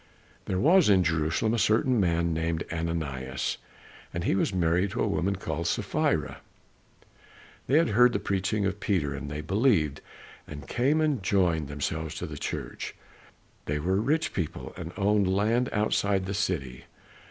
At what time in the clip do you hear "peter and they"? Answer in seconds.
8.79-9.41